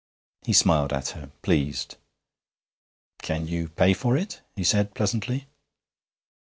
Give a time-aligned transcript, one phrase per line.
[0.41, 1.97] He smiled at her, pleased.
[3.19, 5.45] 'Can you pay for it?' he said pleasantly.